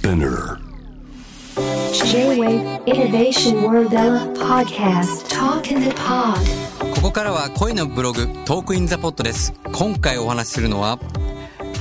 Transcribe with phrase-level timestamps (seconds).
[0.00, 0.56] Spinner.
[1.92, 3.90] J-Wave Innovation World
[4.34, 5.28] Podcast.
[5.28, 6.40] Talk in the Pod.
[6.94, 9.52] ここからは恋のブログトークインザポットです。
[9.74, 10.98] 今回お話しするのは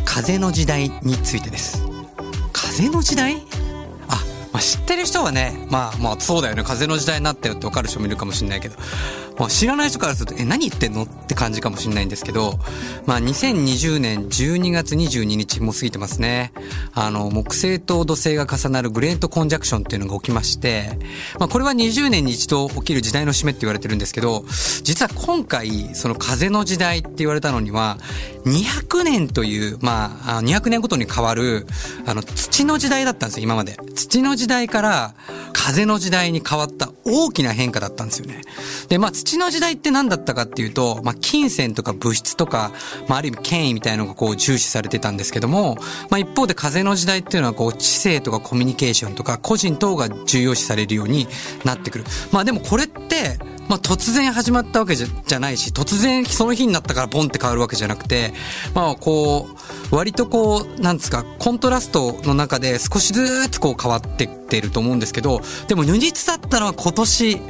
[0.04, 1.88] 風の時代についてです。
[2.52, 3.38] 風の時代？
[4.10, 6.64] あ、まあ、知ってる人はねまあまあそうだよね。
[6.64, 8.76] 風の時代になったよって分かる人もいるかもしれないけど。
[9.38, 11.04] まあ、知らない人からすると、え、何言ってんの？
[11.04, 12.60] って感じかもしれないんですけど、
[13.06, 16.54] まあ、2020年12月22日も過ぎてますね。
[16.94, 20.98] あの、木星と土星が重なるグレートコンジャクションっていうのが起きまして、
[21.40, 24.45] まあ、これは20年に一度起きる時代の節目って言われてるんですけど、
[24.84, 27.98] 実は今回、その風の時代って言われたのには、
[28.45, 31.66] 200年という、まあ、200年ごとに変わる、
[32.05, 33.77] あの、土の時代だったんですよ、今まで。
[33.95, 35.13] 土の時代から
[35.54, 38.41] 風の時代に変わった大きな変化だったんですよね。
[38.88, 42.71] で、まあ、土の時代って何だったかっていうと、まあ、金銭とか物質とか、
[43.07, 45.77] まあ、ある意味権威みたいなのがこう重視されてたんですけどけども、
[46.09, 51.27] まあ、一方で風の時代っていうのはこう知性とかコミュニケーションとか個人等が重要視されるように
[51.63, 52.04] なってくる。
[52.31, 58.34] まあでもこれって、まあ、突然始まったわけじゃじゃないし、突然その日になったからボンって変わるわけじゃなくて、
[58.73, 59.48] まあ、こ
[59.91, 67.41] う、割とこう、なんですか、コントラストの中で少しずつこう変わってってると思うんですけど、でも如実だったのは今年、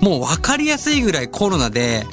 [0.00, 2.04] もう分かりやすいぐらいコロナで、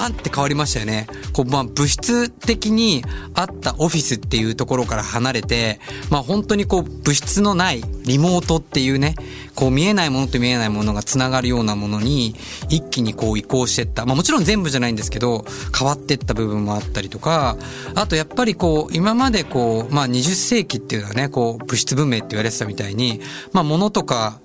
[0.00, 1.06] バンって変わりましたよね。
[1.34, 5.78] こう、まあ、物質的にあったオフィスっていうところから離れて、
[6.10, 9.14] まあ、本当にこう、物質のないリモートっていうね、
[9.54, 12.34] こう、見えないものと見えないものが繋がるようなものに、
[12.70, 14.06] 一気にこう移行してった。
[14.06, 15.44] まあ、もちろん全部じゃないんですけど、
[15.78, 17.58] 変わってった部分もあったりとか、
[17.94, 23.20] あとやっぱりこう、今までこう、まあ、20世紀っていうのはね、こう、物質文明って言われてたみたいに、
[23.52, 24.40] まあ、物とか、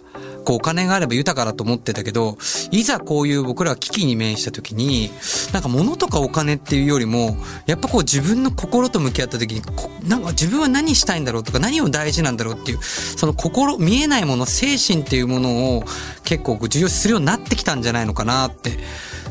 [0.46, 2.38] こうお金があれば豊かだと思ってたけど、
[2.72, 5.12] いざこういう僕ら危機に面した時に、
[5.52, 9.62] なんか物とかお金っていうよりも、やっぱこう自分の心と向き合った時に、
[10.08, 15.84] なんか自分は何したいんだろうとか何を大事なんだろうっていう、その心、見えないもの、精神っていうものを
[16.23, 18.78] 結構重要視するようになってきたんじゃないのかなって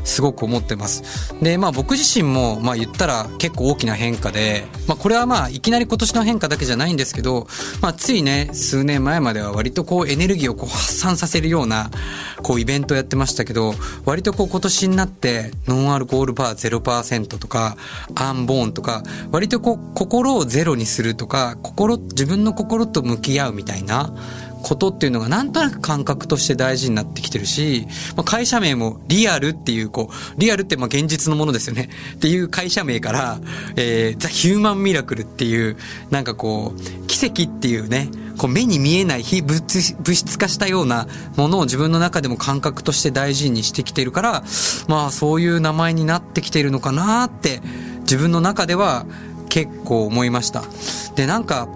[0.04, 1.34] すごく思ってます。
[1.42, 7.46] で、まあ僕自身も、まあ言ったら結構大きな変化で、まあこれはまあいきなり今年の変化だけじゃないんですけど、
[7.80, 11.90] まあついね、数年前までは割とこうエネルギーをこう発散させるような、
[12.42, 17.76] こうイベントをやってましたけど、割とこう今年になって、ノンアルコールバー0%とか、
[18.14, 24.14] アンボーンとか、割とこう心をゼロにするとか、心、自分の心と向き合うみたいな、
[24.64, 27.86] ことっていうのがなんとなく感覚として大事になってきてるし、
[28.16, 31.90] まあ、会社名もリアルっていう、こう、リアルってまあ現実のものですよね。
[32.16, 33.38] っていう会社名から、
[33.76, 35.76] えー、ザ・ヒューマン・ミラクルっていう、
[36.10, 38.08] なんかこう、奇跡っていうね、
[38.38, 44.44] こう目に見えない非物物質化したようなものを自分の中でも感覚として大事にしてきてるから、
[44.88, 47.62] まあそういう名前になってきてるのかなって
[48.00, 49.06] 自分の中では
[49.50, 50.64] 結構思いました。
[51.14, 51.68] で、なんか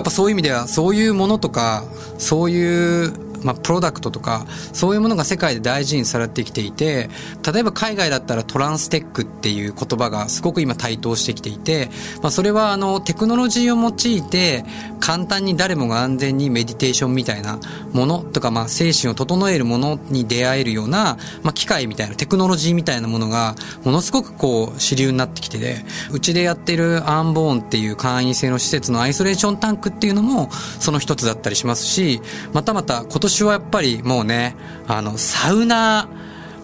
[0.00, 1.84] っぱそういう意味ではそういうものとか
[2.18, 7.10] そういうまあ、プロダクトとか、そういうものが世界で大事にされてきていて、
[7.52, 11.90] 例えば海外だったらトランステックっていう言葉がすごく今台頭してきていて、
[12.22, 14.64] まあ、それはあの、テクノロジーを用いて、
[15.00, 17.58] 簡単に誰もが安全にメディテーションみたいな
[17.92, 32.20] ものとか、まあ、精神を整えるものに出会えるような、まあ、機械みたいな、テクノロジーみたいなものが、ものすごくこう、主流になってきてて、うちでやってるアンボーンっていう会員制の施設のアイソレーションタンクっていうのも、その一つだったりしますし、
[32.52, 34.56] またまた今年年はやっぱりもうね、
[34.88, 36.08] あの、サウナ、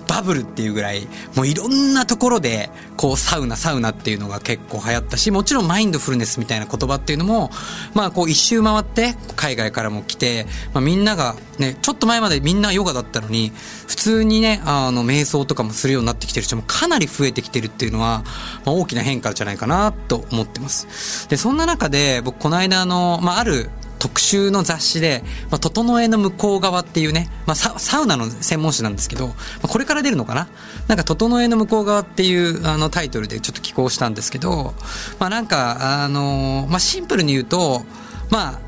[0.09, 7.51] バブルっていうぐらい、もういろんなところで、こう、サウナ、サウナっていうのが結構流行ったし、もちろんマインドフルネスみたいな言葉っていうのも、
[7.93, 13.53] まあ、こう、一周回って、海外からも来て、まあ、みんなが、ね、ちょっと前までみんなヨガだったのに、
[13.89, 18.23] 普通にね、あの、瞑想とかもするようになってきてる人もかなり増えてきてるっていうのは、
[18.65, 21.29] まあ、大きな変化じゃないかなと思ってます。
[21.29, 23.71] で、そんな中で、僕、この間、あの、まあ、ある、
[24.07, 29.35] 特集の雑誌で、まあ、整えの向こう側っていうね、まあサ、サウナの専門誌なんですけど、ま
[29.65, 30.49] あ、これから出るのかな？
[30.87, 34.75] なんか、整えの向こう側っていうあのタイトルでちょっと寄稿したんですけど、
[35.19, 37.83] まあなんか、あのまあシンプルに言うと、
[38.31, 38.61] まあ、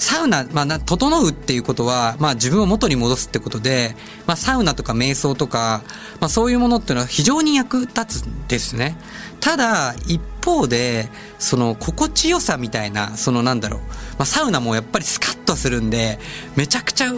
[0.00, 3.94] サウナ、まあ、整うっていうことは、まあ、自分を元に戻すってことで、
[4.26, 5.82] まあ、サウナとか瞑想とか、
[6.20, 8.96] まあ、そういうものっていうのは非常に役立つんですね。
[9.40, 16.18] ただ、一方で、その、心地よさみたいな、その、なんだろう、まあ、サウナもやっぱりスカッとするんで、
[16.56, 17.12] めちゃくちゃ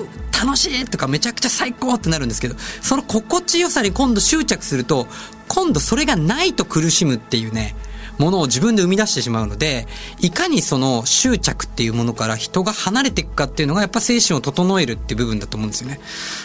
[0.45, 5.07] 楽しいとか、めちゃくちゃ最高ってなるんですけど、その心地よさに今度執着すると、
[5.47, 7.77] 今度それがないと苦しむっていうね、
[8.19, 9.87] ものを自分で生み出してしまうので、
[10.21, 16.01] いかにその執着っていうものから人が離れていくかっていうのがやっぱ精神を整えるっていう部分だと思うんですよね。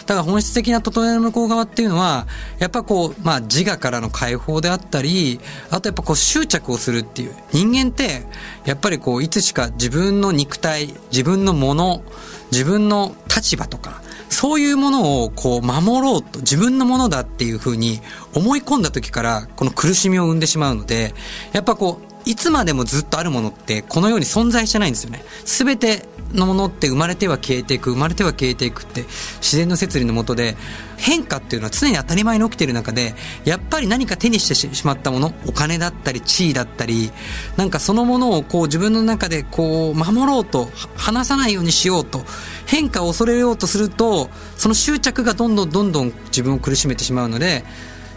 [0.06, 2.26] だから本質的な整えの向こう側っていうのは、
[2.58, 7.34] やっぱこう、まあ自我からの解放であったり、あとやっぱこう執着をするっていう。
[7.52, 8.26] 人間って、
[8.64, 12.02] やっぱりこう、いつしか自分の肉体、自分のもの、
[12.50, 18.00] 自分の立場とか、そういうものをこう守ろうと、自分のものだっていうふうに
[18.34, 21.14] 思い込んだ時からこの苦しみを生んでしまうので、
[21.52, 25.24] やっぱこう、いつまでもずっとあるものってこのように存在してないんですよね。
[25.46, 29.06] すべてのものって生まれては消えていく、生まれては消えていくって
[29.40, 30.56] 自然の摂理のもとで
[30.98, 33.14] 変化っていうのは常に当たり前に起きている中で、
[33.46, 37.10] やっぱり何か手にしてしまったもの、お金だったり地位だったり、
[37.56, 42.26] なんかそのものをこう自分の中でこう守ろうと、離さないようにしようと、
[42.68, 44.28] 変化を恐れようとすると、
[44.58, 47.64] その執着がどんどんどんどん自分を苦しめてしまうので、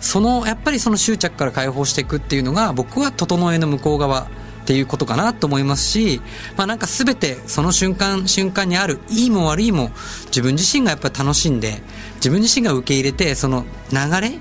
[0.02, 4.28] その、やっぱりその執着から解放していくっていうのが、僕は整えの向こう側っ
[4.66, 6.22] ていうことかなと思いますし、
[6.58, 9.90] まあなんか全てその瞬間瞬間にある、いいも悪いも
[10.26, 11.82] 自分自身がやっぱり楽しんで、
[12.16, 14.38] 自分自身が受け入れて、その流れ、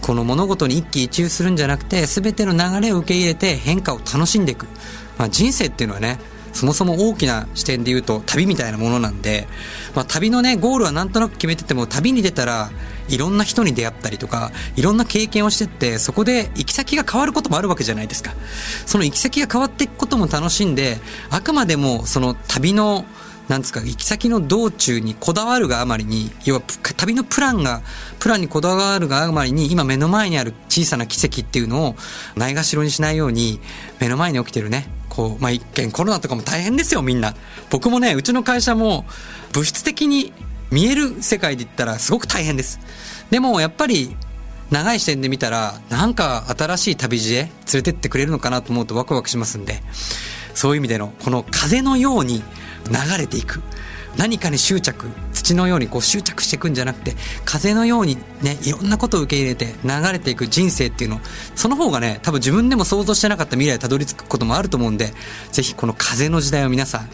[0.00, 4.66] この物事に一喜一憂するんじゃなくて、全ての流れを受け入れて変化を楽しんでいく。
[5.18, 6.18] まあ人生っていうのはね、
[6.56, 9.46] そもそも大きな視点で言うと旅みたいなものなんで、
[9.94, 12.70] まあ、旅のね、ゴールはなんとなく決めてても、旅に出たら
[13.08, 18.34] いろんな人に出会ったりとか、いろんな経験をしてって、そこで行き先が変わることもあるわけじゃないですか。
[18.86, 20.98] その行き先が変わっていくことも楽しんで、
[21.30, 23.04] あくまでもその旅の
[23.48, 26.62] なんですか、行き先の道中にこだわるがあまりに、要は
[26.96, 27.82] 旅のプランが、
[28.18, 31.96] プランにこだわるがあまりに、今目の前にある小さな奇跡っていうのを
[32.34, 33.60] ないがしろにしないように、
[34.00, 37.34] 目の前に起きてるね、こう、まあ、一見コロナとかも大変ですよ、みんな。
[37.70, 39.06] 僕もね、うちの会社も
[39.52, 40.32] 物質的に
[40.70, 42.78] 見える世界で言ったらすごく大変です。
[43.30, 44.14] でも、やっぱり、
[44.70, 49.82] 長い視点で見たら、なんか新しい旅路へ連れてってくれるのかなと思うとワクワクしますんで、
[50.54, 52.42] そういう意味での、この風のように
[52.90, 53.62] 流れていく。
[54.18, 57.14] 何かに執着、土のようにこう執着していくんじゃなくて、
[57.44, 61.20] 風のようにね、いろんなことを受け入れて流れていく人生っていうの、
[61.54, 65.12] その方がね、多分自分でも想像してなかった未来にたどり着くこともあると思うんで、
[65.52, 67.08] ぜひこの風の時代を皆さん、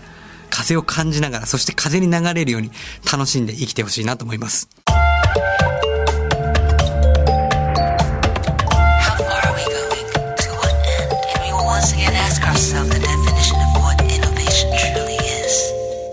[0.50, 2.70] 風を感じながら、そして風に流れるように
[3.10, 4.81] 楽しんで生きてほしいなと思います。